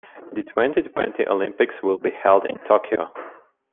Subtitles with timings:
[0.33, 3.11] The twenty-twenty Olympics will be held in Tokyo.